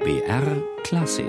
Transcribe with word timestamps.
BR 0.00 0.62
Klassik. 0.84 1.26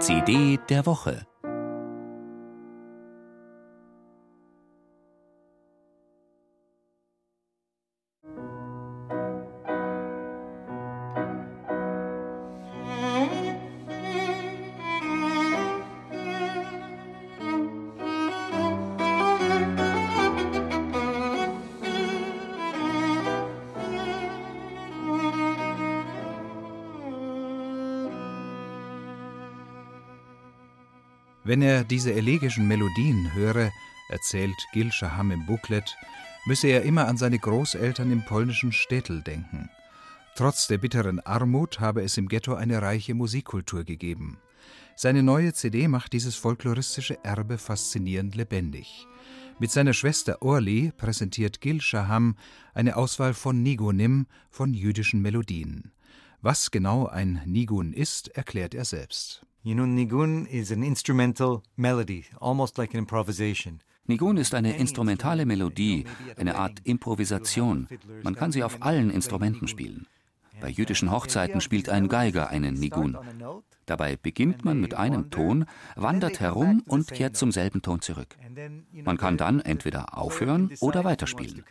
CD 0.00 0.58
der 0.68 0.84
Woche 0.84 1.26
Wenn 31.44 31.60
er 31.60 31.82
diese 31.82 32.12
elegischen 32.14 32.68
Melodien 32.68 33.34
höre, 33.34 33.72
erzählt 34.08 34.54
Gil 34.72 34.92
Shaham 34.92 35.32
im 35.32 35.44
Booklet, 35.44 35.96
müsse 36.46 36.68
er 36.68 36.82
immer 36.82 37.08
an 37.08 37.16
seine 37.16 37.38
Großeltern 37.40 38.12
im 38.12 38.24
polnischen 38.24 38.70
Städtel 38.70 39.22
denken. 39.22 39.68
Trotz 40.36 40.68
der 40.68 40.78
bitteren 40.78 41.18
Armut 41.18 41.80
habe 41.80 42.02
es 42.02 42.16
im 42.16 42.28
Ghetto 42.28 42.54
eine 42.54 42.80
reiche 42.80 43.14
Musikkultur 43.14 43.82
gegeben. 43.82 44.38
Seine 44.94 45.24
neue 45.24 45.52
CD 45.52 45.88
macht 45.88 46.12
dieses 46.12 46.36
folkloristische 46.36 47.18
Erbe 47.24 47.58
faszinierend 47.58 48.36
lebendig. 48.36 49.08
Mit 49.58 49.72
seiner 49.72 49.94
Schwester 49.94 50.42
Orli 50.42 50.92
präsentiert 50.96 51.60
Gil 51.60 51.80
Shaham 51.80 52.36
eine 52.72 52.96
Auswahl 52.96 53.34
von 53.34 53.64
Nigunim, 53.64 54.26
von 54.48 54.74
jüdischen 54.74 55.20
Melodien. 55.22 55.90
Was 56.40 56.70
genau 56.70 57.06
ein 57.06 57.42
Nigun 57.46 57.92
ist, 57.92 58.28
erklärt 58.28 58.74
er 58.74 58.84
selbst. 58.84 59.44
Nigun 59.64 60.46
is 60.46 60.72
an 60.72 60.82
instrumental 60.82 61.62
melody, 61.76 62.24
almost 62.40 62.78
like 62.78 62.94
an 62.94 62.98
improvisation. 62.98 63.80
Nigun 64.08 64.36
ist 64.36 64.54
eine 64.54 64.76
instrumentale 64.76 65.46
Melodie, 65.46 66.04
eine 66.36 66.56
Art 66.56 66.80
Improvisation. 66.84 67.86
Man 68.24 68.34
kann 68.34 68.50
sie 68.50 68.64
auf 68.64 68.82
allen 68.82 69.10
Instrumenten 69.10 69.68
spielen. 69.68 70.06
Bei 70.60 70.68
jüdischen 70.68 71.12
Hochzeiten 71.12 71.60
spielt 71.60 71.88
ein 71.88 72.08
Geiger 72.08 72.48
einen 72.48 72.74
Nigun. 72.74 73.16
Dabei 73.86 74.16
beginnt 74.16 74.64
man 74.64 74.80
mit 74.80 74.94
einem 74.94 75.30
Ton, 75.30 75.66
wandert 75.94 76.40
herum 76.40 76.82
und 76.86 77.08
kehrt 77.12 77.36
zum 77.36 77.52
selben 77.52 77.82
Ton 77.82 78.00
zurück. 78.00 78.36
Man 78.92 79.16
kann 79.16 79.36
dann 79.36 79.60
entweder 79.60 80.18
aufhören 80.18 80.72
oder 80.80 81.04
weiterspielen. 81.04 81.64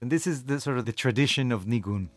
And 0.00 0.12
this 0.12 0.28
is 0.28 0.44
the 0.46 0.60
sort 0.60 0.78
of 0.78 0.86
the 0.86 0.92
tradition 0.92 1.52
of 1.52 1.66
Nigun. 1.66 2.08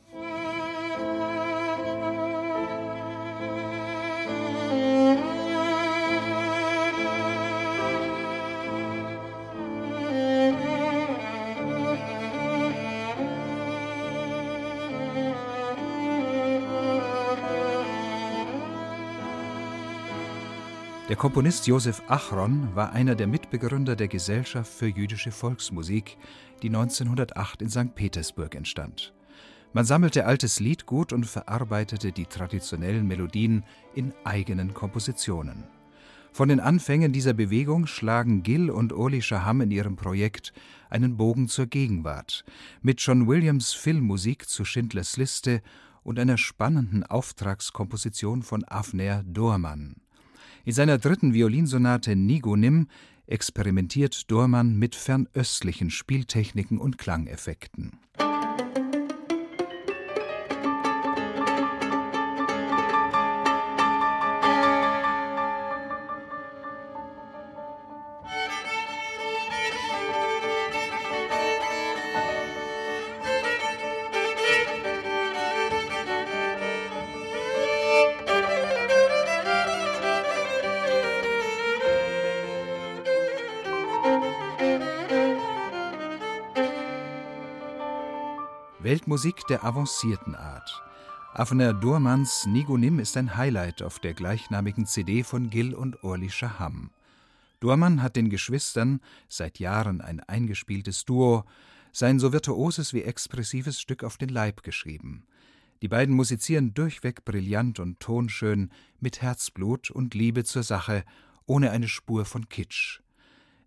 Der 21.11 21.17
Komponist 21.17 21.67
Josef 21.67 22.01
Achron 22.07 22.73
war 22.73 22.93
einer 22.93 23.15
der 23.15 23.27
Mitbegründer 23.27 23.97
der 23.97 24.07
Gesellschaft 24.07 24.71
für 24.71 24.87
jüdische 24.87 25.33
Volksmusik, 25.33 26.17
die 26.61 26.69
1908 26.69 27.61
in 27.61 27.69
St. 27.69 27.93
Petersburg 27.95 28.55
entstand. 28.55 29.13
Man 29.73 29.83
sammelte 29.83 30.25
altes 30.25 30.61
Liedgut 30.61 31.11
und 31.11 31.25
verarbeitete 31.25 32.13
die 32.13 32.27
traditionellen 32.27 33.05
Melodien 33.05 33.65
in 33.93 34.13
eigenen 34.23 34.73
Kompositionen. 34.73 35.65
Von 36.31 36.47
den 36.47 36.61
Anfängen 36.61 37.11
dieser 37.11 37.33
Bewegung 37.33 37.87
schlagen 37.87 38.41
Gill 38.41 38.69
und 38.71 38.93
Orly 38.93 39.21
Shaham 39.21 39.59
in 39.59 39.71
ihrem 39.71 39.97
Projekt 39.97 40.53
einen 40.89 41.17
Bogen 41.17 41.49
zur 41.49 41.65
Gegenwart, 41.65 42.45
mit 42.81 43.01
John 43.01 43.27
Williams 43.27 43.73
Filmmusik 43.73 44.47
zu 44.47 44.63
Schindlers 44.63 45.17
Liste 45.17 45.61
und 46.03 46.19
einer 46.19 46.37
spannenden 46.37 47.03
Auftragskomposition 47.03 48.43
von 48.43 48.63
Avner 48.65 49.23
Dohrmann. 49.25 49.97
In 50.63 50.73
seiner 50.73 50.99
dritten 50.99 51.33
Violinsonate 51.33 52.15
Nigonim 52.15 52.87
experimentiert 53.25 54.29
Dormann 54.29 54.77
mit 54.77 54.95
fernöstlichen 54.95 55.89
Spieltechniken 55.89 56.77
und 56.77 56.97
Klangeffekten. 56.97 57.93
Weltmusik 88.83 89.45
der 89.47 89.63
avancierten 89.63 90.33
Art. 90.33 90.81
Avner 91.35 91.71
Durmans 91.71 92.47
Nigonim 92.47 92.97
ist 92.97 93.15
ein 93.15 93.37
Highlight 93.37 93.83
auf 93.83 93.99
der 93.99 94.15
gleichnamigen 94.15 94.87
CD 94.87 95.21
von 95.21 95.51
Gil 95.51 95.75
und 95.75 96.03
Orly 96.03 96.31
Shaham. 96.31 96.89
Durman 97.59 98.01
hat 98.01 98.15
den 98.15 98.31
Geschwistern, 98.31 98.99
seit 99.29 99.59
Jahren 99.59 100.01
ein 100.01 100.19
eingespieltes 100.19 101.05
Duo, 101.05 101.45
sein 101.91 102.17
so 102.17 102.33
virtuoses 102.33 102.91
wie 102.91 103.03
expressives 103.03 103.79
Stück 103.79 104.03
auf 104.03 104.17
den 104.17 104.29
Leib 104.29 104.63
geschrieben. 104.63 105.27
Die 105.83 105.87
beiden 105.87 106.15
musizieren 106.15 106.73
durchweg 106.73 107.23
brillant 107.23 107.79
und 107.79 107.99
tonschön, 107.99 108.71
mit 108.99 109.21
Herzblut 109.21 109.91
und 109.91 110.15
Liebe 110.15 110.43
zur 110.43 110.63
Sache, 110.63 111.03
ohne 111.45 111.69
eine 111.69 111.87
Spur 111.87 112.25
von 112.25 112.49
Kitsch. 112.49 113.01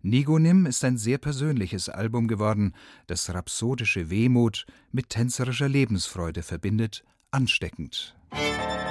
Nigonim 0.07 0.67
ist 0.67 0.85
ein 0.85 0.99
sehr 0.99 1.17
persönliches 1.17 1.89
Album 1.89 2.27
geworden, 2.27 2.75
das 3.07 3.33
rhapsodische 3.33 4.11
Wehmut 4.11 4.67
mit 4.91 5.09
tänzerischer 5.09 5.67
Lebensfreude 5.67 6.43
verbindet, 6.43 7.03
ansteckend. 7.31 8.15
Musik 8.29 8.84